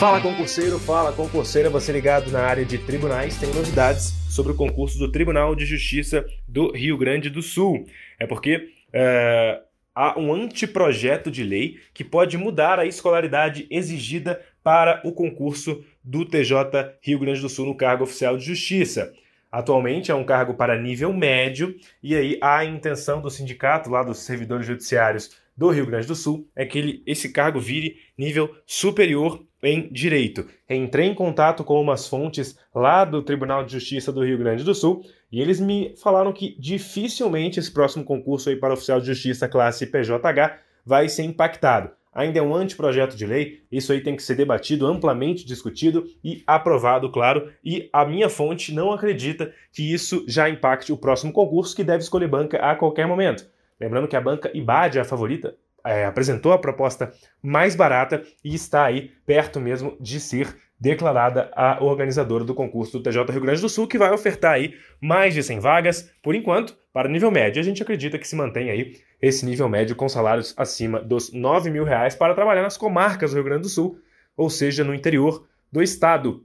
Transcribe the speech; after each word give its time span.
Fala 0.00 0.18
concurseiro, 0.22 0.78
fala 0.78 1.12
concurseira, 1.12 1.68
você 1.68 1.92
ligado 1.92 2.30
na 2.30 2.40
área 2.40 2.64
de 2.64 2.78
tribunais, 2.78 3.38
tem 3.38 3.52
novidades 3.52 4.14
sobre 4.30 4.52
o 4.52 4.54
concurso 4.54 4.98
do 4.98 5.12
Tribunal 5.12 5.54
de 5.54 5.66
Justiça 5.66 6.24
do 6.48 6.72
Rio 6.72 6.96
Grande 6.96 7.28
do 7.28 7.42
Sul. 7.42 7.84
É 8.18 8.26
porque 8.26 8.70
é, 8.90 9.60
há 9.94 10.18
um 10.18 10.32
anteprojeto 10.32 11.30
de 11.30 11.44
lei 11.44 11.76
que 11.92 12.02
pode 12.02 12.38
mudar 12.38 12.78
a 12.78 12.86
escolaridade 12.86 13.66
exigida 13.70 14.40
para 14.64 15.02
o 15.04 15.12
concurso 15.12 15.84
do 16.02 16.24
TJ 16.24 16.96
Rio 17.02 17.18
Grande 17.18 17.42
do 17.42 17.50
Sul 17.50 17.66
no 17.66 17.76
cargo 17.76 18.04
oficial 18.04 18.38
de 18.38 18.44
justiça. 18.46 19.12
Atualmente 19.50 20.10
é 20.10 20.14
um 20.14 20.24
cargo 20.24 20.54
para 20.54 20.80
nível 20.80 21.12
médio, 21.12 21.74
e 22.02 22.14
aí 22.14 22.38
a 22.40 22.64
intenção 22.64 23.20
do 23.20 23.30
sindicato 23.30 23.90
lá 23.90 24.02
dos 24.02 24.18
servidores 24.18 24.66
judiciários 24.66 25.36
do 25.56 25.70
Rio 25.70 25.86
Grande 25.86 26.06
do 26.06 26.14
Sul 26.14 26.48
é 26.54 26.64
que 26.64 26.78
ele, 26.78 27.02
esse 27.06 27.30
cargo 27.30 27.60
vire 27.60 27.96
nível 28.16 28.54
superior 28.64 29.44
em 29.62 29.92
direito. 29.92 30.46
Entrei 30.68 31.06
em 31.06 31.14
contato 31.14 31.62
com 31.64 31.80
umas 31.80 32.06
fontes 32.06 32.58
lá 32.74 33.04
do 33.04 33.22
Tribunal 33.22 33.64
de 33.64 33.72
Justiça 33.72 34.10
do 34.10 34.24
Rio 34.24 34.38
Grande 34.38 34.64
do 34.64 34.74
Sul 34.74 35.02
e 35.30 35.40
eles 35.40 35.60
me 35.60 35.94
falaram 35.96 36.32
que 36.32 36.56
dificilmente 36.58 37.60
esse 37.60 37.70
próximo 37.70 38.04
concurso 38.04 38.48
aí 38.48 38.56
para 38.56 38.72
oficial 38.72 39.00
de 39.00 39.06
justiça 39.06 39.48
classe 39.48 39.86
PJH 39.86 40.58
vai 40.84 41.08
ser 41.08 41.24
impactado. 41.24 41.90
Ainda 42.12 42.40
é 42.40 42.42
um 42.42 42.54
anteprojeto 42.54 43.16
de 43.16 43.24
lei, 43.24 43.62
isso 43.70 43.92
aí 43.92 44.00
tem 44.00 44.16
que 44.16 44.22
ser 44.22 44.34
debatido, 44.34 44.86
amplamente 44.86 45.46
discutido 45.46 46.04
e 46.24 46.42
aprovado, 46.46 47.10
claro. 47.10 47.52
E 47.64 47.88
a 47.92 48.04
minha 48.04 48.28
fonte 48.28 48.74
não 48.74 48.92
acredita 48.92 49.54
que 49.72 49.92
isso 49.92 50.24
já 50.26 50.48
impacte 50.50 50.92
o 50.92 50.96
próximo 50.96 51.32
concurso, 51.32 51.74
que 51.74 51.84
deve 51.84 52.02
escolher 52.02 52.26
banca 52.26 52.58
a 52.58 52.74
qualquer 52.74 53.06
momento. 53.06 53.48
Lembrando 53.80 54.08
que 54.08 54.16
a 54.16 54.20
banca 54.20 54.50
IBAD 54.52 54.98
a 54.98 55.04
favorita, 55.04 55.54
é, 55.84 56.04
apresentou 56.04 56.52
a 56.52 56.58
proposta 56.58 57.12
mais 57.42 57.74
barata 57.74 58.22
e 58.44 58.54
está 58.54 58.84
aí 58.84 59.12
perto 59.24 59.60
mesmo 59.60 59.96
de 60.00 60.20
ser 60.20 60.54
declarada 60.80 61.50
a 61.54 61.84
organizadora 61.84 62.42
do 62.42 62.54
concurso 62.54 62.98
do 62.98 63.02
TJ 63.02 63.24
Rio 63.30 63.42
Grande 63.42 63.60
do 63.60 63.68
Sul, 63.68 63.86
que 63.86 63.98
vai 63.98 64.10
ofertar 64.10 64.54
aí 64.54 64.74
mais 65.00 65.34
de 65.34 65.42
100 65.42 65.60
vagas, 65.60 66.10
por 66.22 66.34
enquanto, 66.34 66.74
para 66.92 67.08
nível 67.08 67.30
médio. 67.30 67.60
A 67.60 67.64
gente 67.64 67.82
acredita 67.82 68.18
que 68.18 68.26
se 68.26 68.34
mantém 68.34 68.70
aí 68.70 68.96
esse 69.20 69.44
nível 69.44 69.68
médio 69.68 69.94
com 69.94 70.08
salários 70.08 70.54
acima 70.56 70.98
dos 70.98 71.32
9 71.32 71.70
mil 71.70 71.84
reais 71.84 72.14
para 72.14 72.34
trabalhar 72.34 72.62
nas 72.62 72.78
comarcas 72.78 73.30
do 73.30 73.34
Rio 73.34 73.44
Grande 73.44 73.62
do 73.62 73.68
Sul, 73.68 73.98
ou 74.34 74.48
seja, 74.48 74.82
no 74.82 74.94
interior 74.94 75.46
do 75.70 75.82
estado. 75.82 76.42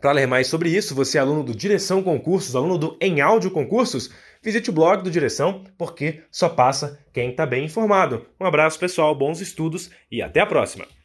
Para 0.00 0.12
ler 0.12 0.26
mais 0.26 0.46
sobre 0.46 0.68
isso, 0.68 0.94
você 0.94 1.18
é 1.18 1.20
aluno 1.20 1.42
do 1.42 1.54
Direção 1.54 2.02
Concursos, 2.02 2.54
aluno 2.54 2.78
do 2.78 2.96
Em 3.00 3.20
Áudio 3.20 3.50
Concursos, 3.50 4.10
visite 4.40 4.70
o 4.70 4.72
blog 4.72 5.02
do 5.02 5.10
Direção, 5.10 5.64
porque 5.76 6.22
só 6.30 6.48
passa 6.48 7.04
quem 7.12 7.30
está 7.30 7.44
bem 7.44 7.64
informado. 7.64 8.26
Um 8.38 8.46
abraço, 8.46 8.78
pessoal, 8.78 9.14
bons 9.14 9.40
estudos 9.40 9.90
e 10.12 10.22
até 10.22 10.40
a 10.40 10.46
próxima! 10.46 10.97